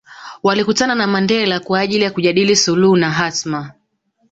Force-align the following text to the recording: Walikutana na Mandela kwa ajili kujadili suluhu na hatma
Walikutana 0.43 0.95
na 0.95 1.07
Mandela 1.07 1.59
kwa 1.59 1.79
ajili 1.79 2.09
kujadili 2.09 2.55
suluhu 2.55 2.95
na 2.97 3.11
hatma 3.11 3.71